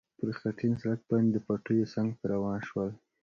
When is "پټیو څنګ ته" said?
1.45-2.23